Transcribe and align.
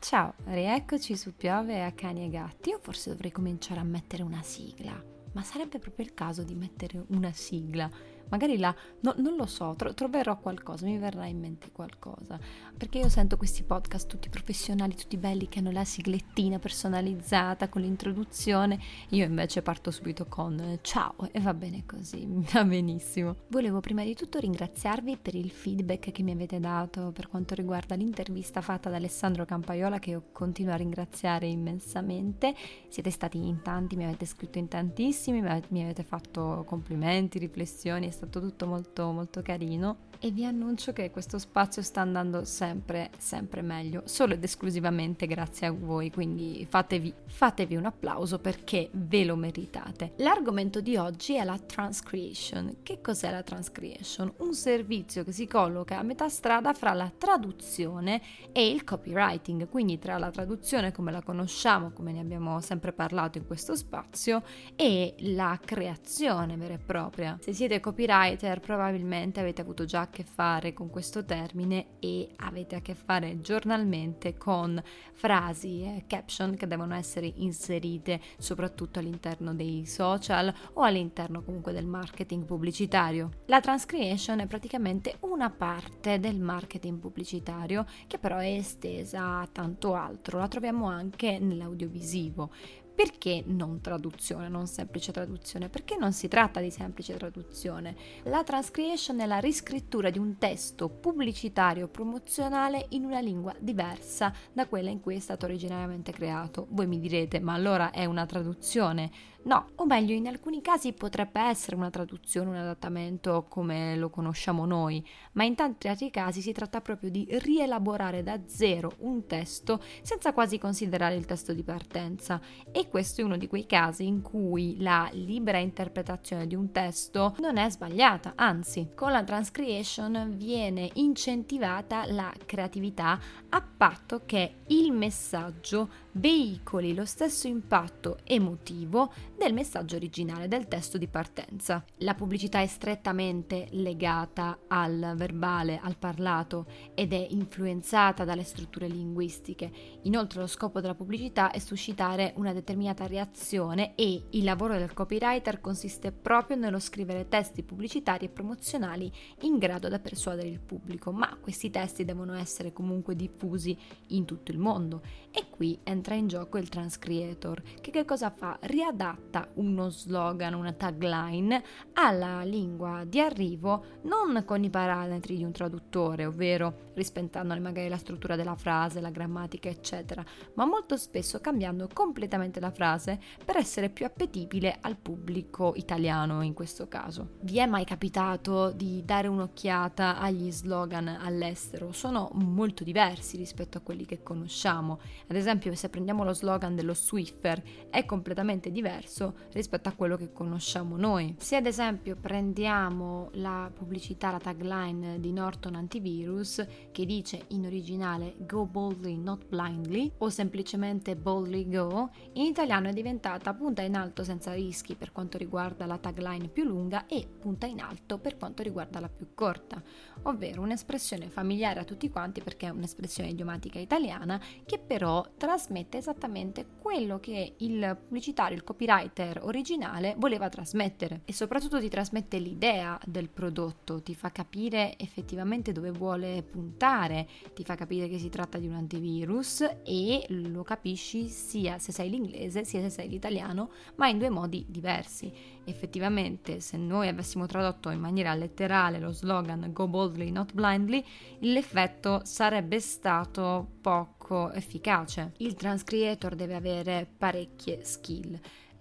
Ciao, 0.00 0.32
rieccoci 0.44 1.16
su 1.16 1.34
Piove 1.34 1.84
a 1.84 1.90
cani 1.92 2.24
e 2.24 2.30
gatti. 2.30 2.70
Io 2.70 2.78
forse 2.80 3.10
dovrei 3.10 3.32
cominciare 3.32 3.80
a 3.80 3.84
mettere 3.84 4.22
una 4.22 4.42
sigla, 4.42 4.94
ma 5.32 5.42
sarebbe 5.42 5.80
proprio 5.80 6.06
il 6.06 6.14
caso 6.14 6.44
di 6.44 6.54
mettere 6.54 7.04
una 7.08 7.32
sigla 7.32 7.90
magari 8.28 8.58
là, 8.58 8.74
no, 9.00 9.14
non 9.18 9.36
lo 9.36 9.46
so, 9.46 9.74
tro- 9.76 9.94
troverò 9.94 10.38
qualcosa, 10.38 10.86
mi 10.86 10.98
verrà 10.98 11.26
in 11.26 11.38
mente 11.38 11.70
qualcosa, 11.72 12.38
perché 12.76 12.98
io 12.98 13.08
sento 13.08 13.36
questi 13.36 13.62
podcast 13.62 14.06
tutti 14.08 14.28
professionali, 14.28 14.94
tutti 14.94 15.16
belli 15.16 15.48
che 15.48 15.58
hanno 15.58 15.70
la 15.70 15.84
siglettina 15.84 16.58
personalizzata 16.58 17.68
con 17.68 17.82
l'introduzione, 17.82 18.78
io 19.10 19.24
invece 19.24 19.62
parto 19.62 19.90
subito 19.90 20.26
con 20.26 20.78
ciao 20.82 21.14
e 21.32 21.40
va 21.40 21.54
bene 21.54 21.84
così, 21.86 22.26
va 22.52 22.64
benissimo. 22.64 23.36
Volevo 23.48 23.80
prima 23.80 24.04
di 24.04 24.14
tutto 24.14 24.38
ringraziarvi 24.38 25.16
per 25.16 25.34
il 25.34 25.50
feedback 25.50 26.10
che 26.10 26.22
mi 26.22 26.32
avete 26.32 26.60
dato 26.60 27.10
per 27.12 27.28
quanto 27.28 27.54
riguarda 27.54 27.94
l'intervista 27.94 28.60
fatta 28.60 28.90
da 28.90 28.96
Alessandro 28.96 29.44
Campaiola 29.44 29.98
che 29.98 30.10
io 30.10 30.24
continuo 30.32 30.72
a 30.72 30.76
ringraziare 30.76 31.46
immensamente, 31.46 32.54
siete 32.88 33.10
stati 33.10 33.38
in 33.38 33.62
tanti, 33.62 33.96
mi 33.96 34.04
avete 34.04 34.26
scritto 34.26 34.58
in 34.58 34.68
tantissimi, 34.68 35.40
mi 35.40 35.82
avete 35.82 36.02
fatto 36.02 36.64
complimenti, 36.66 37.38
riflessioni, 37.38 38.06
stato 38.18 38.40
tutto 38.40 38.66
molto 38.66 39.12
molto 39.12 39.42
carino 39.42 40.07
e 40.20 40.30
vi 40.30 40.44
annuncio 40.44 40.92
che 40.92 41.10
questo 41.10 41.38
spazio 41.38 41.82
sta 41.82 42.00
andando 42.00 42.44
sempre 42.44 43.10
sempre 43.18 43.62
meglio, 43.62 44.02
solo 44.06 44.34
ed 44.34 44.42
esclusivamente 44.42 45.26
grazie 45.26 45.68
a 45.68 45.72
voi, 45.72 46.10
quindi 46.10 46.66
fatevi, 46.68 47.12
fatevi 47.26 47.76
un 47.76 47.84
applauso 47.84 48.38
perché 48.38 48.88
ve 48.92 49.24
lo 49.24 49.36
meritate. 49.36 50.12
L'argomento 50.16 50.80
di 50.80 50.96
oggi 50.96 51.34
è 51.34 51.44
la 51.44 51.58
transcreation. 51.58 52.78
Che 52.82 53.00
cos'è 53.00 53.30
la 53.30 53.42
transcreation? 53.42 54.32
Un 54.38 54.54
servizio 54.54 55.24
che 55.24 55.32
si 55.32 55.46
colloca 55.46 55.98
a 55.98 56.02
metà 56.02 56.28
strada 56.28 56.72
fra 56.72 56.92
la 56.92 57.10
traduzione 57.16 58.20
e 58.52 58.68
il 58.68 58.84
copywriting, 58.84 59.68
quindi 59.68 59.98
tra 59.98 60.18
la 60.18 60.30
traduzione 60.30 60.92
come 60.92 61.12
la 61.12 61.22
conosciamo, 61.22 61.90
come 61.90 62.12
ne 62.12 62.20
abbiamo 62.20 62.60
sempre 62.60 62.92
parlato 62.92 63.38
in 63.38 63.46
questo 63.46 63.76
spazio, 63.76 64.42
e 64.74 65.14
la 65.18 65.58
creazione 65.64 66.56
vera 66.56 66.74
e 66.74 66.78
propria. 66.78 67.38
Se 67.40 67.52
siete 67.52 67.80
copywriter 67.80 68.60
probabilmente 68.60 69.40
avete 69.40 69.60
avuto 69.60 69.84
già 69.84 70.06
che 70.10 70.24
fare 70.24 70.72
con 70.72 70.90
questo 70.90 71.24
termine 71.24 71.98
e 71.98 72.30
avete 72.36 72.76
a 72.76 72.80
che 72.80 72.94
fare 72.94 73.40
giornalmente 73.40 74.36
con 74.36 74.82
frasi 75.12 75.82
e 75.82 76.04
caption 76.06 76.54
che 76.56 76.66
devono 76.66 76.94
essere 76.94 77.32
inserite 77.36 78.20
soprattutto 78.38 78.98
all'interno 78.98 79.54
dei 79.54 79.86
social 79.86 80.52
o 80.74 80.82
all'interno 80.82 81.42
comunque 81.42 81.72
del 81.72 81.86
marketing 81.86 82.44
pubblicitario. 82.44 83.30
La 83.46 83.60
transcreation 83.60 84.40
è 84.40 84.46
praticamente 84.46 85.16
una 85.20 85.50
parte 85.50 86.18
del 86.20 86.40
marketing 86.40 86.98
pubblicitario 86.98 87.86
che 88.06 88.18
però 88.18 88.38
è 88.38 88.52
estesa 88.52 89.40
a 89.40 89.48
tanto 89.50 89.94
altro, 89.94 90.38
la 90.38 90.48
troviamo 90.48 90.86
anche 90.86 91.38
nell'audiovisivo. 91.38 92.50
Perché 92.98 93.44
non 93.46 93.80
traduzione, 93.80 94.48
non 94.48 94.66
semplice 94.66 95.12
traduzione? 95.12 95.68
Perché 95.68 95.96
non 95.96 96.12
si 96.12 96.26
tratta 96.26 96.58
di 96.58 96.72
semplice 96.72 97.16
traduzione. 97.16 97.94
La 98.24 98.42
transcreation 98.42 99.20
è 99.20 99.26
la 99.26 99.38
riscrittura 99.38 100.10
di 100.10 100.18
un 100.18 100.36
testo 100.36 100.88
pubblicitario 100.88 101.86
promozionale 101.86 102.86
in 102.88 103.04
una 103.04 103.20
lingua 103.20 103.54
diversa 103.60 104.34
da 104.52 104.66
quella 104.66 104.90
in 104.90 105.00
cui 105.00 105.14
è 105.14 105.20
stato 105.20 105.46
originariamente 105.46 106.10
creato. 106.10 106.66
Voi 106.70 106.88
mi 106.88 106.98
direte, 106.98 107.38
ma 107.38 107.52
allora 107.52 107.92
è 107.92 108.04
una 108.04 108.26
traduzione? 108.26 109.12
No, 109.48 109.70
o 109.76 109.86
meglio, 109.86 110.12
in 110.12 110.28
alcuni 110.28 110.60
casi 110.60 110.92
potrebbe 110.92 111.40
essere 111.40 111.74
una 111.74 111.88
traduzione, 111.88 112.50
un 112.50 112.56
adattamento 112.56 113.46
come 113.48 113.96
lo 113.96 114.10
conosciamo 114.10 114.66
noi, 114.66 115.02
ma 115.32 115.44
in 115.44 115.54
tanti 115.54 115.88
altri 115.88 116.10
casi 116.10 116.42
si 116.42 116.52
tratta 116.52 116.82
proprio 116.82 117.08
di 117.08 117.26
rielaborare 117.30 118.22
da 118.22 118.38
zero 118.44 118.92
un 118.98 119.24
testo 119.24 119.82
senza 120.02 120.34
quasi 120.34 120.58
considerare 120.58 121.14
il 121.14 121.24
testo 121.24 121.54
di 121.54 121.62
partenza. 121.62 122.42
E 122.70 122.88
questo 122.90 123.22
è 123.22 123.24
uno 123.24 123.38
di 123.38 123.46
quei 123.46 123.64
casi 123.64 124.06
in 124.06 124.20
cui 124.20 124.76
la 124.80 125.08
libera 125.12 125.56
interpretazione 125.56 126.46
di 126.46 126.54
un 126.54 126.70
testo 126.70 127.34
non 127.38 127.56
è 127.56 127.70
sbagliata, 127.70 128.34
anzi, 128.36 128.90
con 128.94 129.12
la 129.12 129.24
transcreation 129.24 130.34
viene 130.36 130.90
incentivata 130.96 132.04
la 132.04 132.30
creatività 132.44 133.18
a 133.48 133.62
patto 133.62 134.24
che 134.26 134.56
il 134.66 134.92
messaggio 134.92 135.88
veicoli 136.12 136.94
lo 136.94 137.04
stesso 137.04 137.46
impatto 137.46 138.18
emotivo 138.24 139.12
del 139.36 139.52
messaggio 139.52 139.96
originale 139.96 140.48
del 140.48 140.66
testo 140.66 140.98
di 140.98 141.06
partenza. 141.06 141.84
La 141.98 142.14
pubblicità 142.14 142.60
è 142.60 142.66
strettamente 142.66 143.68
legata 143.70 144.60
al 144.66 145.14
verbale, 145.16 145.78
al 145.82 145.96
parlato 145.96 146.66
ed 146.94 147.12
è 147.12 147.26
influenzata 147.30 148.24
dalle 148.24 148.42
strutture 148.42 148.88
linguistiche. 148.88 149.70
Inoltre 150.02 150.40
lo 150.40 150.46
scopo 150.46 150.80
della 150.80 150.94
pubblicità 150.94 151.50
è 151.50 151.58
suscitare 151.58 152.32
una 152.36 152.52
determinata 152.52 153.06
reazione 153.06 153.94
e 153.94 154.24
il 154.30 154.44
lavoro 154.44 154.76
del 154.76 154.92
copywriter 154.92 155.60
consiste 155.60 156.12
proprio 156.12 156.56
nello 156.56 156.78
scrivere 156.78 157.28
testi 157.28 157.62
pubblicitari 157.62 158.26
e 158.26 158.30
promozionali 158.30 159.10
in 159.42 159.58
grado 159.58 159.88
da 159.88 159.98
persuadere 159.98 160.48
il 160.48 160.60
pubblico, 160.60 161.12
ma 161.12 161.36
questi 161.40 161.70
testi 161.70 162.04
devono 162.04 162.34
essere 162.34 162.72
comunque 162.72 163.14
diffusi 163.14 163.76
in 164.08 164.24
tutto 164.24 164.50
il 164.50 164.58
mondo 164.58 165.02
e 165.38 165.50
qui 165.50 165.78
entra 165.84 166.16
in 166.16 166.26
gioco 166.26 166.58
il 166.58 166.68
transcreator 166.68 167.62
che 167.80 167.92
che 167.92 168.04
cosa 168.04 168.30
fa? 168.30 168.58
Riadatta 168.60 169.28
adatta 169.28 169.48
uno 169.54 169.90
slogan, 169.90 170.54
una 170.54 170.72
tagline 170.72 171.62
alla 171.94 172.42
lingua 172.42 173.04
di 173.04 173.20
arrivo 173.20 173.84
non 174.02 174.42
con 174.44 174.64
i 174.64 174.70
parametri 174.70 175.36
di 175.36 175.44
un 175.44 175.52
traduttore, 175.52 176.26
ovvero 176.26 176.86
rispettando 176.94 177.58
magari 177.60 177.88
la 177.88 177.96
struttura 177.96 178.34
della 178.34 178.56
frase, 178.56 179.00
la 179.00 179.10
grammatica, 179.10 179.68
eccetera, 179.68 180.24
ma 180.54 180.64
molto 180.64 180.96
spesso 180.96 181.40
cambiando 181.40 181.88
completamente 181.92 182.58
la 182.60 182.70
frase 182.70 183.20
per 183.44 183.56
essere 183.56 183.88
più 183.88 184.04
appetibile 184.04 184.78
al 184.80 184.96
pubblico 184.96 185.74
italiano 185.76 186.42
in 186.42 186.54
questo 186.54 186.88
caso. 186.88 187.36
Vi 187.40 187.58
è 187.58 187.66
mai 187.66 187.84
capitato 187.84 188.72
di 188.72 189.04
dare 189.04 189.28
un'occhiata 189.28 190.18
agli 190.18 190.50
slogan 190.50 191.06
all'estero? 191.08 191.92
Sono 191.92 192.30
molto 192.32 192.82
diversi 192.82 193.36
rispetto 193.36 193.78
a 193.78 193.80
quelli 193.80 194.04
che 194.04 194.22
conosciamo. 194.22 194.98
Ad 195.30 195.36
esempio, 195.36 195.74
se 195.74 195.90
prendiamo 195.90 196.24
lo 196.24 196.32
slogan 196.32 196.74
dello 196.74 196.94
Swiffer, 196.94 197.62
è 197.90 198.06
completamente 198.06 198.70
diverso 198.70 199.34
rispetto 199.52 199.90
a 199.90 199.92
quello 199.92 200.16
che 200.16 200.32
conosciamo 200.32 200.96
noi. 200.96 201.34
Se 201.38 201.56
ad 201.56 201.66
esempio 201.66 202.16
prendiamo 202.16 203.28
la 203.34 203.70
pubblicità, 203.72 204.30
la 204.30 204.38
tagline 204.38 205.20
di 205.20 205.32
Norton 205.32 205.74
Antivirus 205.74 206.66
che 206.90 207.04
dice 207.04 207.44
in 207.48 207.66
originale 207.66 208.36
Go 208.38 208.64
boldly, 208.64 209.18
not 209.18 209.44
blindly 209.46 210.10
o 210.18 210.30
semplicemente 210.30 211.14
Boldly 211.14 211.68
Go, 211.68 212.08
in 212.32 212.46
italiano 212.46 212.88
è 212.88 212.92
diventata 212.94 213.52
punta 213.52 213.82
in 213.82 213.96
alto 213.96 214.24
senza 214.24 214.54
rischi 214.54 214.94
per 214.94 215.12
quanto 215.12 215.36
riguarda 215.36 215.84
la 215.84 215.98
tagline 215.98 216.48
più 216.48 216.64
lunga 216.64 217.06
e 217.06 217.28
punta 217.38 217.66
in 217.66 217.80
alto 217.80 218.16
per 218.16 218.38
quanto 218.38 218.62
riguarda 218.62 218.98
la 218.98 219.10
più 219.10 219.34
corta, 219.34 219.82
ovvero 220.22 220.62
un'espressione 220.62 221.28
familiare 221.28 221.80
a 221.80 221.84
tutti 221.84 222.08
quanti 222.08 222.40
perché 222.40 222.68
è 222.68 222.70
un'espressione 222.70 223.28
idiomatica 223.28 223.78
italiana 223.78 224.40
che 224.64 224.78
però 224.78 225.17
trasmette 225.36 225.98
esattamente 225.98 226.66
quello 226.80 227.18
che 227.20 227.54
il 227.58 227.96
pubblicitario, 228.00 228.56
il 228.56 228.64
copywriter 228.64 229.06
writer 229.18 229.40
originale 229.42 230.14
voleva 230.18 230.48
trasmettere 230.48 231.22
e 231.24 231.32
soprattutto 231.32 231.80
ti 231.80 231.88
trasmette 231.88 232.38
l'idea 232.38 232.98
del 233.04 233.28
prodotto, 233.28 234.02
ti 234.02 234.14
fa 234.14 234.30
capire 234.30 234.98
effettivamente 234.98 235.72
dove 235.72 235.90
vuole 235.90 236.42
puntare, 236.42 237.26
ti 237.54 237.64
fa 237.64 237.74
capire 237.74 238.08
che 238.08 238.18
si 238.18 238.28
tratta 238.28 238.58
di 238.58 238.66
un 238.66 238.74
antivirus 238.74 239.68
e 239.84 240.24
lo 240.28 240.62
capisci 240.62 241.28
sia 241.28 241.78
se 241.78 241.92
sei 241.92 242.10
l'inglese 242.10 242.64
sia 242.64 242.80
se 242.80 242.90
sei 242.90 243.08
l'italiano, 243.08 243.70
ma 243.96 244.08
in 244.08 244.18
due 244.18 244.30
modi 244.30 244.64
diversi. 244.68 245.56
Effettivamente, 245.64 246.60
se 246.60 246.76
noi 246.76 247.08
avessimo 247.08 247.46
tradotto 247.46 247.90
in 247.90 248.00
maniera 248.00 248.34
letterale 248.34 248.98
lo 248.98 249.12
slogan 249.12 249.70
Go 249.72 249.86
boldly, 249.86 250.30
not 250.30 250.54
blindly, 250.54 251.04
l'effetto 251.40 252.22
sarebbe 252.24 252.80
stato 252.80 253.66
poco 253.80 254.17
efficace. 254.52 255.32
Il 255.38 255.54
transcreator 255.54 256.34
deve 256.34 256.54
avere 256.54 257.06
parecchie 257.16 257.84
skill. 257.84 258.38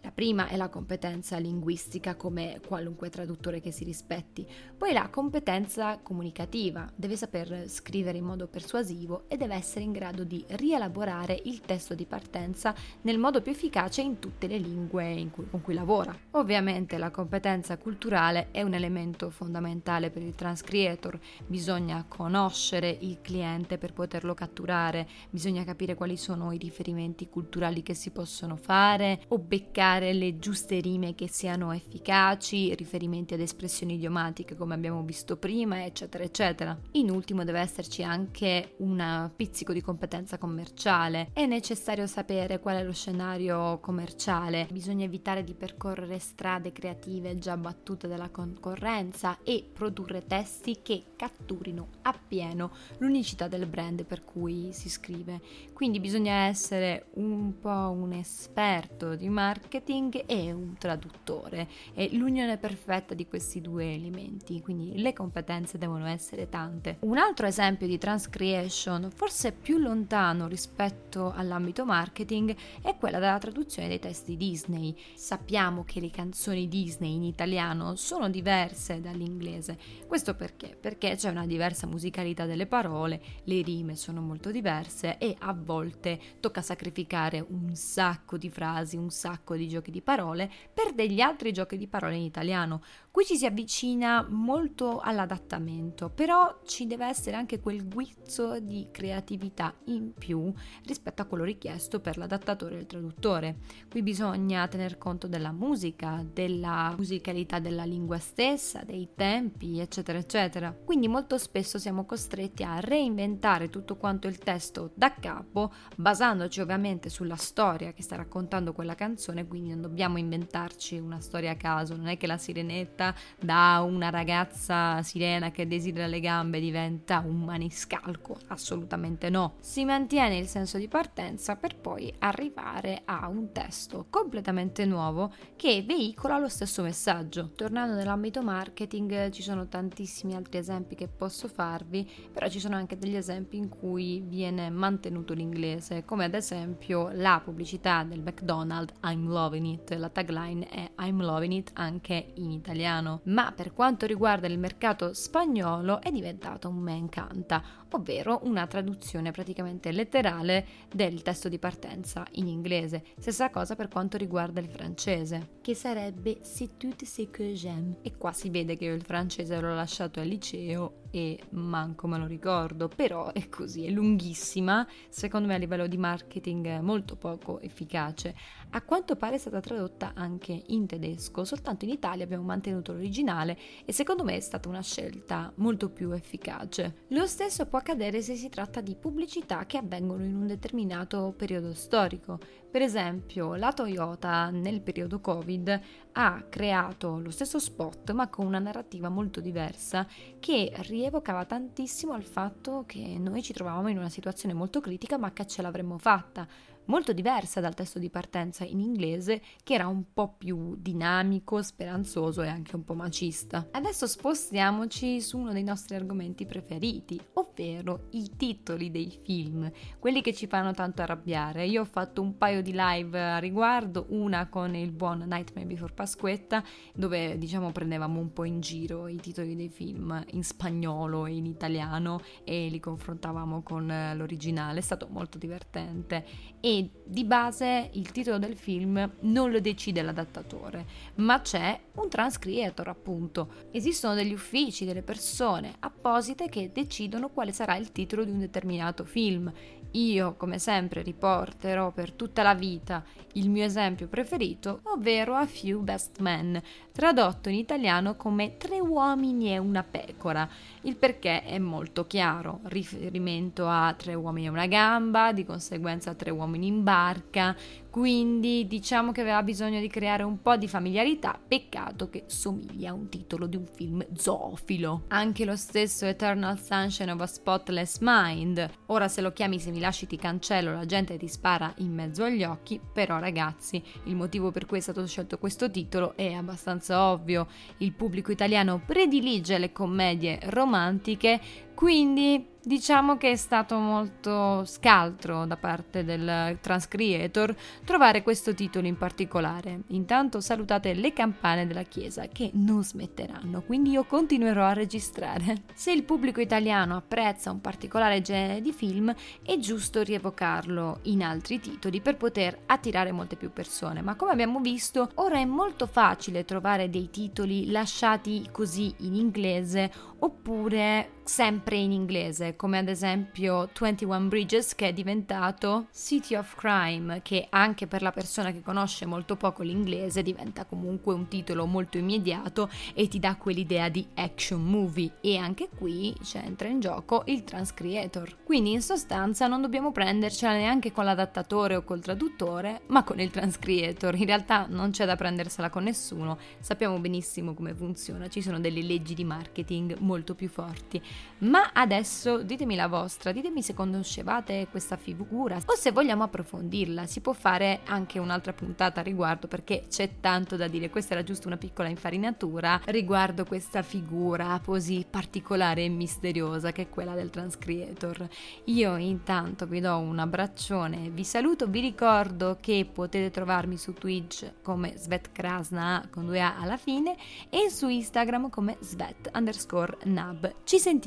La 0.07 0.13
prima 0.13 0.47
è 0.47 0.55
la 0.55 0.69
competenza 0.69 1.37
linguistica 1.37 2.15
come 2.15 2.61
qualunque 2.65 3.09
traduttore 3.09 3.59
che 3.59 3.71
si 3.71 3.83
rispetti, 3.83 4.47
poi 4.77 4.93
la 4.93 5.09
competenza 5.09 5.99
comunicativa, 6.01 6.89
deve 6.95 7.17
saper 7.17 7.67
scrivere 7.67 8.17
in 8.17 8.23
modo 8.23 8.47
persuasivo 8.47 9.25
e 9.27 9.35
deve 9.35 9.55
essere 9.55 9.83
in 9.83 9.91
grado 9.91 10.23
di 10.23 10.45
rielaborare 10.47 11.37
il 11.43 11.59
testo 11.59 11.93
di 11.93 12.05
partenza 12.05 12.73
nel 13.01 13.17
modo 13.17 13.41
più 13.41 13.51
efficace 13.51 13.99
in 13.99 14.17
tutte 14.17 14.47
le 14.47 14.57
lingue 14.57 15.27
cui, 15.29 15.49
con 15.49 15.61
cui 15.61 15.73
lavora. 15.73 16.17
Ovviamente 16.31 16.97
la 16.97 17.11
competenza 17.11 17.77
culturale 17.77 18.47
è 18.51 18.61
un 18.61 18.75
elemento 18.75 19.29
fondamentale 19.29 20.09
per 20.09 20.21
il 20.21 20.35
transcreator, 20.35 21.19
bisogna 21.45 22.05
conoscere 22.07 22.97
il 23.01 23.19
cliente 23.19 23.77
per 23.77 23.91
poterlo 23.91 24.33
catturare, 24.33 25.05
bisogna 25.29 25.65
capire 25.65 25.95
quali 25.95 26.15
sono 26.15 26.53
i 26.53 26.57
riferimenti 26.57 27.27
culturali 27.27 27.83
che 27.83 27.93
si 27.93 28.11
possono 28.11 28.55
fare 28.55 29.23
o 29.27 29.37
beccare 29.37 29.95
trovare 29.97 30.13
le 30.13 30.37
giuste 30.37 30.79
rime 30.79 31.15
che 31.15 31.27
siano 31.27 31.71
efficaci, 31.71 32.73
riferimenti 32.75 33.33
ad 33.33 33.39
espressioni 33.39 33.95
idiomatiche 33.95 34.55
come 34.55 34.75
abbiamo 34.75 35.01
visto 35.01 35.37
prima, 35.37 35.83
eccetera, 35.83 36.23
eccetera. 36.23 36.77
In 36.91 37.09
ultimo 37.09 37.43
deve 37.43 37.59
esserci 37.59 38.03
anche 38.03 38.75
un 38.77 39.31
pizzico 39.35 39.73
di 39.73 39.81
competenza 39.81 40.37
commerciale. 40.37 41.29
È 41.33 41.45
necessario 41.45 42.05
sapere 42.05 42.59
qual 42.59 42.77
è 42.77 42.83
lo 42.83 42.93
scenario 42.93 43.79
commerciale, 43.79 44.67
bisogna 44.71 45.05
evitare 45.05 45.43
di 45.43 45.53
percorrere 45.53 46.19
strade 46.19 46.71
creative 46.71 47.37
già 47.39 47.57
battute 47.57 48.07
dalla 48.07 48.29
concorrenza 48.29 49.39
e 49.43 49.67
produrre 49.71 50.25
testi 50.25 50.79
che 50.83 51.05
catturino 51.15 51.87
appieno 52.03 52.71
l'unicità 52.99 53.47
del 53.47 53.65
brand 53.65 54.03
per 54.05 54.23
cui 54.23 54.71
si 54.73 54.89
scrive. 54.89 55.41
Quindi 55.73 55.99
bisogna 55.99 56.45
essere 56.45 57.07
un 57.15 57.59
po' 57.59 57.69
un 57.69 58.13
esperto 58.13 59.15
di 59.15 59.29
marketing 59.29 59.85
marketing 59.87 60.23
e 60.25 60.51
un 60.51 60.75
traduttore. 60.77 61.67
È 61.93 62.07
l'unione 62.11 62.57
perfetta 62.57 63.13
di 63.13 63.25
questi 63.27 63.61
due 63.61 63.93
elementi, 63.93 64.61
quindi 64.61 64.99
le 64.99 65.13
competenze 65.13 65.77
devono 65.77 66.05
essere 66.07 66.49
tante. 66.49 66.97
Un 67.01 67.17
altro 67.17 67.47
esempio 67.47 67.87
di 67.87 67.97
transcreation, 67.97 69.09
forse 69.13 69.53
più 69.53 69.77
lontano 69.77 70.47
rispetto 70.47 71.31
all'ambito 71.33 71.85
marketing, 71.85 72.55
è 72.81 72.97
quella 72.97 73.19
della 73.19 73.37
traduzione 73.37 73.87
dei 73.87 73.99
testi 73.99 74.35
Disney. 74.35 74.95
Sappiamo 75.15 75.83
che 75.85 76.01
le 76.01 76.09
canzoni 76.09 76.67
Disney 76.67 77.15
in 77.15 77.23
italiano 77.23 77.95
sono 77.95 78.29
diverse 78.29 78.99
dall'inglese. 78.99 79.77
Questo 80.05 80.35
perché? 80.35 80.77
Perché 80.79 81.15
c'è 81.15 81.29
una 81.29 81.45
diversa 81.45 81.87
musicalità 81.87 82.45
delle 82.45 82.67
parole, 82.67 83.21
le 83.43 83.61
rime 83.61 83.95
sono 83.95 84.21
molto 84.21 84.51
diverse 84.51 85.17
e 85.17 85.35
a 85.39 85.53
volte 85.57 86.19
tocca 86.39 86.61
sacrificare 86.61 87.45
un 87.47 87.73
sacco 87.75 88.37
di 88.37 88.49
frasi, 88.49 88.97
un 88.97 89.09
sacco 89.09 89.55
di 89.67 89.73
giochi 89.73 89.91
di 89.91 90.01
parole 90.01 90.49
per 90.73 90.93
degli 90.93 91.19
altri 91.19 91.51
giochi 91.51 91.77
di 91.77 91.87
parole 91.87 92.15
in 92.15 92.23
italiano. 92.23 92.81
Qui 93.11 93.25
ci 93.25 93.35
si 93.35 93.45
avvicina 93.45 94.25
molto 94.29 94.99
all'adattamento, 94.99 96.09
però 96.09 96.59
ci 96.65 96.85
deve 96.85 97.07
essere 97.07 97.35
anche 97.35 97.59
quel 97.59 97.87
guizzo 97.87 98.59
di 98.59 98.87
creatività 98.91 99.73
in 99.85 100.13
più 100.13 100.53
rispetto 100.85 101.21
a 101.21 101.25
quello 101.25 101.43
richiesto 101.43 101.99
per 101.99 102.17
l'adattatore 102.17 102.75
e 102.75 102.79
il 102.79 102.85
traduttore. 102.85 103.57
Qui 103.89 104.03
bisogna 104.03 104.67
tener 104.67 104.97
conto 104.97 105.27
della 105.27 105.51
musica, 105.51 106.23
della 106.31 106.93
musicalità 106.95 107.59
della 107.59 107.85
lingua 107.85 108.19
stessa, 108.19 108.83
dei 108.83 109.09
tempi, 109.15 109.79
eccetera, 109.79 110.19
eccetera. 110.19 110.71
Quindi 110.71 111.07
molto 111.07 111.37
spesso 111.37 111.79
siamo 111.79 112.05
costretti 112.05 112.63
a 112.63 112.79
reinventare 112.79 113.69
tutto 113.69 113.95
quanto 113.97 114.27
il 114.27 114.37
testo 114.37 114.91
da 114.93 115.13
capo, 115.15 115.73
basandoci 115.95 116.61
ovviamente 116.61 117.09
sulla 117.09 117.35
storia 117.35 117.93
che 117.93 118.03
sta 118.03 118.15
raccontando 118.15 118.73
quella 118.73 118.95
canzone, 118.95 119.43
quindi 119.57 119.73
non 119.73 119.81
dobbiamo 119.81 120.19
inventarci 120.19 120.99
una 120.99 121.19
storia 121.19 121.51
a 121.51 121.55
caso, 121.55 121.95
non 121.95 122.07
è 122.07 122.17
che 122.17 122.27
la 122.27 122.37
sirenetta 122.37 123.15
da 123.39 123.83
una 123.83 124.11
ragazza 124.11 125.01
sirena 125.01 125.49
che 125.49 125.67
desidera 125.67 126.05
le 126.05 126.19
gambe 126.19 126.59
diventa 126.59 127.23
un 127.25 127.43
maniscalco, 127.43 128.37
assolutamente 128.49 129.31
no. 129.31 129.55
Si 129.59 129.83
mantiene 129.83 130.37
il 130.37 130.45
senso 130.45 130.77
di 130.77 130.87
partenza 130.87 131.55
per 131.55 131.75
poi 131.75 132.13
arrivare 132.19 133.01
a 133.05 133.27
un 133.27 133.51
testo 133.51 134.05
completamente 134.11 134.85
nuovo 134.85 135.33
che 135.55 135.83
veicola 135.85 136.37
lo 136.37 136.49
stesso 136.49 136.83
messaggio. 136.83 137.49
Tornando 137.55 137.95
nell'ambito 137.95 138.43
marketing 138.43 139.31
ci 139.31 139.41
sono 139.41 139.67
tantissimi 139.67 140.35
altri 140.35 140.59
esempi 140.59 140.93
che 140.93 141.07
posso 141.07 141.47
farvi, 141.47 142.07
però 142.31 142.47
ci 142.47 142.59
sono 142.59 142.75
anche 142.75 142.97
degli 142.97 143.15
esempi 143.15 143.57
in 143.57 143.69
cui 143.69 144.21
viene 144.23 144.69
mantenuto 144.69 145.33
l'inglese, 145.33 146.05
come 146.05 146.25
ad 146.25 146.35
esempio 146.35 147.09
la 147.11 147.41
pubblicità 147.43 148.03
del 148.03 148.21
McDonald's 148.21 148.93
I'm 149.03 149.27
loving 149.47 149.65
it. 149.65 149.95
La 149.95 150.09
tagline 150.09 150.67
è 150.67 150.91
I'm 150.99 151.21
loving 151.21 151.53
it 151.53 151.71
anche 151.73 152.33
in 152.35 152.51
italiano. 152.51 153.21
Ma 153.23 153.53
per 153.55 153.73
quanto 153.73 154.05
riguarda 154.05 154.47
il 154.47 154.59
mercato 154.59 155.13
spagnolo 155.13 156.01
è 156.01 156.11
diventato 156.11 156.67
un 156.67 156.77
me 156.77 156.95
encanta, 156.95 157.63
ovvero 157.91 158.41
una 158.43 158.67
traduzione 158.67 159.31
praticamente 159.31 159.91
letterale 159.91 160.65
del 160.93 161.21
testo 161.21 161.47
di 161.47 161.57
partenza 161.57 162.25
in 162.33 162.47
inglese. 162.47 163.03
Stessa 163.17 163.49
cosa 163.49 163.75
per 163.75 163.87
quanto 163.87 164.17
riguarda 164.17 164.59
il 164.59 164.67
francese, 164.67 165.59
che 165.61 165.73
sarebbe 165.73 166.39
C'est 166.41 166.77
tout 166.77 167.03
ce 167.03 167.29
que 167.29 167.53
j'aime. 167.53 167.97
E 168.01 168.17
qua 168.17 168.31
si 168.33 168.49
vede 168.49 168.75
che 168.75 168.85
io 168.85 168.93
il 168.93 169.03
francese 169.03 169.59
l'ho 169.59 169.73
lasciato 169.73 170.19
al 170.19 170.27
liceo 170.27 171.05
e 171.11 171.39
manco 171.51 172.07
me 172.07 172.17
lo 172.17 172.25
ricordo, 172.25 172.87
però 172.87 173.31
è 173.31 173.49
così, 173.49 173.85
è 173.85 173.89
lunghissima, 173.89 174.87
secondo 175.09 175.47
me 175.47 175.55
a 175.55 175.57
livello 175.57 175.87
di 175.87 175.97
marketing 175.97 176.79
molto 176.79 177.15
poco 177.15 177.59
efficace. 177.59 178.35
A 178.71 178.81
quanto 178.81 179.15
pare 179.15 179.35
è 179.35 179.39
stata 179.39 179.59
tradotta 179.59 180.11
anche 180.13 180.63
in 180.67 180.85
tedesco, 180.85 181.45
soltanto 181.45 181.85
in 181.85 181.91
Italia 181.91 182.25
abbiamo 182.25 182.43
mantenuto 182.43 182.91
l'originale 182.91 183.57
e 183.85 183.93
secondo 183.93 184.23
me 184.23 184.35
è 184.35 184.39
stata 184.41 184.67
una 184.67 184.81
scelta 184.81 185.51
molto 185.55 185.89
più 185.89 186.11
efficace. 186.11 187.05
Lo 187.09 187.25
stesso 187.25 187.65
può 187.65 187.79
accadere 187.79 188.21
se 188.21 188.35
si 188.35 188.49
tratta 188.49 188.81
di 188.81 188.95
pubblicità 188.95 189.65
che 189.65 189.77
avvengono 189.77 190.23
in 190.23 190.35
un 190.35 190.47
determinato 190.47 191.33
periodo 191.35 191.73
storico. 191.73 192.39
Per 192.69 192.81
esempio, 192.81 193.55
la 193.55 193.71
Toyota 193.71 194.49
nel 194.49 194.81
periodo 194.81 195.21
Covid 195.21 195.81
ha 196.11 196.43
creato 196.49 197.17
lo 197.17 197.31
stesso 197.31 197.59
spot 197.59 198.11
ma 198.11 198.27
con 198.27 198.45
una 198.45 198.59
narrativa 198.59 199.07
molto 199.07 199.39
diversa 199.39 200.05
che 200.39 200.71
rievocava 200.75 201.45
tantissimo 201.45 202.13
al 202.13 202.23
fatto 202.23 202.83
che 202.85 203.17
noi 203.17 203.41
ci 203.41 203.53
trovavamo 203.53 203.87
in 203.87 203.97
una 203.97 204.09
situazione 204.09 204.53
molto 204.53 204.81
critica 204.81 205.17
ma 205.17 205.31
che 205.31 205.47
ce 205.47 205.61
l'avremmo 205.61 205.97
fatta 205.97 206.45
molto 206.87 207.13
diversa 207.13 207.59
dal 207.61 207.73
testo 207.73 207.99
di 207.99 208.09
partenza 208.09 208.63
in 208.63 208.79
inglese 208.79 209.41
che 209.63 209.73
era 209.73 209.87
un 209.87 210.13
po' 210.13 210.35
più 210.37 210.75
dinamico, 210.77 211.61
speranzoso 211.61 212.41
e 212.41 212.47
anche 212.47 212.75
un 212.75 212.83
po' 212.83 212.93
macista. 212.93 213.67
Adesso 213.71 214.07
spostiamoci 214.07 215.21
su 215.21 215.37
uno 215.37 215.53
dei 215.53 215.63
nostri 215.63 215.95
argomenti 215.95 216.45
preferiti, 216.45 217.19
ovvero 217.33 218.07
i 218.11 218.31
titoli 218.35 218.91
dei 218.91 219.19
film, 219.23 219.71
quelli 219.99 220.21
che 220.21 220.33
ci 220.33 220.47
fanno 220.47 220.71
tanto 220.73 221.01
arrabbiare. 221.01 221.65
Io 221.65 221.81
ho 221.81 221.85
fatto 221.85 222.21
un 222.21 222.37
paio 222.37 222.61
di 222.61 222.73
live 222.73 223.19
a 223.19 223.37
riguardo, 223.37 224.05
una 224.09 224.47
con 224.47 224.75
il 224.75 224.91
buon 224.91 225.19
Nightmare 225.19 225.65
Before 225.65 225.93
Pasquetta, 225.93 226.63
dove 226.93 227.37
diciamo 227.37 227.71
prendevamo 227.71 228.19
un 228.19 228.33
po' 228.33 228.43
in 228.43 228.59
giro 228.59 229.07
i 229.07 229.17
titoli 229.17 229.55
dei 229.55 229.69
film 229.69 230.23
in 230.31 230.43
spagnolo 230.43 231.25
e 231.25 231.35
in 231.35 231.45
italiano 231.45 232.21
e 232.43 232.67
li 232.69 232.79
confrontavamo 232.79 233.61
con 233.61 234.13
l'originale, 234.15 234.79
è 234.79 234.81
stato 234.81 235.07
molto 235.09 235.37
divertente 235.37 236.25
e 236.59 236.76
di 237.03 237.23
base 237.23 237.89
il 237.93 238.11
titolo 238.11 238.37
del 238.37 238.57
film 238.57 239.09
non 239.21 239.51
lo 239.51 239.59
decide 239.59 240.01
l'adattatore, 240.01 240.85
ma 241.15 241.41
c'è 241.41 241.79
un 241.93 242.09
transcreator 242.09 242.87
appunto. 242.87 243.67
Esistono 243.71 244.13
degli 244.13 244.33
uffici, 244.33 244.85
delle 244.85 245.01
persone 245.01 245.75
apposite 245.79 246.49
che 246.49 246.71
decidono 246.73 247.29
quale 247.29 247.51
sarà 247.51 247.75
il 247.75 247.91
titolo 247.91 248.23
di 248.23 248.31
un 248.31 248.39
determinato 248.39 249.05
film 249.05 249.51
io, 249.91 250.35
come 250.35 250.59
sempre, 250.59 251.01
riporterò 251.01 251.91
per 251.91 252.11
tutta 252.11 252.43
la 252.43 252.53
vita 252.53 253.03
il 253.33 253.49
mio 253.49 253.63
esempio 253.63 254.07
preferito, 254.07 254.81
ovvero 254.83 255.35
A 255.35 255.45
Few 255.45 255.81
Best 255.81 256.19
Men, 256.19 256.61
tradotto 256.91 257.49
in 257.49 257.55
italiano 257.55 258.15
come 258.15 258.57
Tre 258.57 258.79
uomini 258.79 259.53
e 259.53 259.57
una 259.57 259.83
pecora. 259.83 260.47
Il 260.81 260.97
perché 260.97 261.43
è 261.43 261.57
molto 261.57 262.05
chiaro, 262.05 262.59
riferimento 262.63 263.67
a 263.67 263.93
tre 263.97 264.13
uomini 264.13 264.47
e 264.47 264.49
una 264.49 264.67
gamba, 264.67 265.31
di 265.31 265.45
conseguenza 265.45 266.13
tre 266.13 266.31
uomini 266.31 266.66
in 266.67 266.83
barca, 266.83 267.55
quindi 267.89 268.67
diciamo 268.67 269.11
che 269.11 269.21
aveva 269.21 269.41
bisogno 269.41 269.79
di 269.79 269.87
creare 269.87 270.21
un 270.21 270.41
po' 270.41 270.55
di 270.55 270.67
familiarità, 270.67 271.39
peccato 271.47 272.09
che 272.09 272.25
somiglia 272.27 272.91
a 272.91 272.93
un 272.93 273.09
titolo 273.09 273.47
di 273.47 273.55
un 273.55 273.65
film 273.65 274.05
zoofilo. 274.13 275.05
Anche 275.07 275.45
lo 275.45 275.55
stesso 275.55 276.05
Eternal 276.05 276.59
Sunshine 276.59 277.11
of 277.11 277.21
a 277.21 277.25
Spotless 277.25 277.97
Mind, 278.01 278.69
ora 278.87 279.07
se 279.07 279.21
lo 279.21 279.31
chiami 279.31 279.59
se 279.59 279.71
mi 279.71 279.79
lasci 279.79 280.05
ti 280.05 280.17
cancello, 280.17 280.73
la 280.73 280.85
gente 280.85 281.17
ti 281.17 281.27
spara 281.27 281.73
in 281.77 281.91
mezzo 281.91 282.23
agli 282.23 282.43
occhi, 282.43 282.79
però 282.93 283.17
ragazzi 283.17 283.81
il 284.03 284.15
motivo 284.15 284.51
per 284.51 284.67
cui 284.67 284.77
è 284.77 284.81
stato 284.81 285.05
scelto 285.07 285.39
questo 285.39 285.71
titolo 285.71 286.15
è 286.15 286.33
abbastanza 286.33 287.01
ovvio, 287.09 287.47
il 287.77 287.93
pubblico 287.93 288.31
italiano 288.31 288.79
predilige 288.85 289.57
le 289.57 289.71
commedie 289.71 290.39
romantiche, 290.43 291.39
quindi 291.77 292.55
Diciamo 292.67 293.15
che 293.15 293.31
è 293.31 293.35
stato 293.37 293.77
molto 293.77 294.65
scaltro 294.65 295.45
da 295.45 295.55
parte 295.55 296.03
del 296.03 296.57
transcreator 296.59 297.55
trovare 297.85 298.23
questo 298.23 298.53
titolo 298.53 298.87
in 298.87 298.97
particolare. 298.97 299.83
Intanto 299.91 300.41
salutate 300.41 300.93
le 300.93 301.13
campane 301.13 301.65
della 301.65 301.83
chiesa 301.83 302.27
che 302.27 302.49
non 302.55 302.83
smetteranno, 302.83 303.61
quindi 303.61 303.91
io 303.91 304.03
continuerò 304.03 304.65
a 304.65 304.73
registrare. 304.73 305.63
Se 305.75 305.93
il 305.93 306.03
pubblico 306.03 306.41
italiano 306.41 306.97
apprezza 306.97 307.51
un 307.51 307.61
particolare 307.61 308.21
genere 308.21 308.59
di 308.59 308.73
film, 308.73 309.15
è 309.41 309.57
giusto 309.59 310.01
rievocarlo 310.01 310.99
in 311.03 311.23
altri 311.23 311.61
titoli 311.61 312.01
per 312.01 312.17
poter 312.17 312.63
attirare 312.65 313.13
molte 313.13 313.37
più 313.37 313.53
persone, 313.53 314.01
ma 314.01 314.15
come 314.15 314.33
abbiamo 314.33 314.59
visto, 314.59 315.11
ora 315.13 315.37
è 315.37 315.45
molto 315.45 315.87
facile 315.87 316.43
trovare 316.43 316.89
dei 316.89 317.09
titoli 317.11 317.71
lasciati 317.71 318.49
così 318.51 318.93
in 318.97 319.15
inglese 319.15 319.89
oppure 320.19 321.15
sempre 321.27 321.75
in 321.75 321.91
inglese, 321.91 322.55
come 322.55 322.77
ad 322.77 322.87
esempio 322.87 323.69
21 323.77 324.27
Bridges 324.27 324.75
che 324.75 324.87
è 324.87 324.93
diventato 324.93 325.87
City 325.93 326.35
of 326.35 326.55
Crime, 326.55 327.21
che 327.21 327.47
anche 327.49 327.85
per 327.85 328.01
la 328.01 328.11
persona 328.11 328.51
che 328.51 328.61
conosce 328.61 329.05
molto 329.05 329.35
poco 329.35 329.61
l'inglese 329.61 330.23
diventa 330.23 330.63
comunque 330.63 331.13
un 331.13 331.27
titolo 331.27 331.65
molto 331.65 331.97
immediato 331.97 332.69
e 332.93 333.09
ti 333.09 333.19
dà 333.19 333.35
quell'idea 333.35 333.89
di 333.89 334.07
action 334.15 334.63
movie 334.63 335.17
e 335.19 335.35
anche 335.37 335.67
qui 335.69 336.15
c'entra 336.23 336.69
in 336.69 336.79
gioco 336.79 337.23
il 337.25 337.43
transcreator. 337.43 338.43
Quindi 338.43 338.71
in 338.71 338.81
sostanza 338.81 339.47
non 339.47 339.61
dobbiamo 339.61 339.91
prendercela 339.91 340.53
neanche 340.53 340.93
con 340.93 341.03
l'adattatore 341.03 341.75
o 341.75 341.83
col 341.83 341.99
traduttore, 341.99 342.81
ma 342.87 343.03
con 343.03 343.19
il 343.19 343.31
transcreator. 343.31 344.15
In 344.15 344.25
realtà 344.25 344.65
non 344.69 344.91
c'è 344.91 345.05
da 345.05 345.17
prendersela 345.17 345.69
con 345.69 345.83
nessuno, 345.83 346.37
sappiamo 346.61 346.97
benissimo 346.99 347.53
come 347.53 347.73
funziona, 347.73 348.29
ci 348.29 348.41
sono 348.41 348.61
delle 348.61 348.81
leggi 348.81 349.13
di 349.13 349.25
marketing 349.25 349.97
molto 349.99 350.33
più 350.33 350.47
forti. 350.47 351.01
Ma 351.39 351.69
adesso 351.73 352.41
ditemi 352.41 352.75
la 352.75 352.87
vostra, 352.87 353.31
ditemi 353.31 353.61
se 353.61 353.75
conoscevate 353.75 354.67
questa 354.71 354.97
figura 354.97 355.57
o 355.63 355.75
se 355.75 355.91
vogliamo 355.91 356.23
approfondirla. 356.23 357.05
Si 357.05 357.19
può 357.19 357.33
fare 357.33 357.81
anche 357.85 358.17
un'altra 358.17 358.53
puntata 358.53 359.01
a 359.01 359.03
riguardo 359.03 359.47
perché 359.47 359.85
c'è 359.87 360.19
tanto 360.19 360.55
da 360.55 360.67
dire. 360.67 360.89
Questa 360.89 361.13
era 361.13 361.23
giusto 361.23 361.47
una 361.47 361.57
piccola 361.57 361.89
infarinatura 361.89 362.81
riguardo 362.85 363.45
questa 363.45 363.83
figura 363.83 364.59
così 364.65 365.05
particolare 365.07 365.83
e 365.83 365.89
misteriosa 365.89 366.71
che 366.71 366.83
è 366.83 366.89
quella 366.89 367.13
del 367.13 367.29
transcreator. 367.29 368.27
Io 368.65 368.95
intanto 368.95 369.67
vi 369.67 369.79
do 369.79 369.95
un 369.95 370.17
abbraccione, 370.17 371.09
vi 371.09 371.23
saluto, 371.23 371.67
vi 371.67 371.81
ricordo 371.81 372.57
che 372.59 372.89
potete 372.91 373.29
trovarmi 373.29 373.77
su 373.77 373.93
Twitch 373.93 374.53
come 374.63 374.97
Svet 374.97 375.31
Krasna 375.31 376.07
con 376.09 376.25
due 376.25 376.41
A 376.41 376.57
alla 376.57 376.77
fine 376.77 377.15
e 377.51 377.69
su 377.69 377.87
Instagram 377.87 378.49
come 378.49 378.77
Svet 378.79 379.29
underscore 379.35 379.97
Nab. 380.05 380.55
Ci 380.63 380.79
sentiamo 380.79 381.06